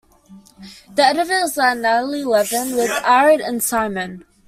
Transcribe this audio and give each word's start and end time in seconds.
The 0.91 1.03
editors 1.03 1.59
are 1.59 1.75
Natalie 1.75 2.23
Levin, 2.23 2.75
with 2.75 2.89
Arad 3.05 3.39
and 3.39 3.61
Simon. 3.61 4.25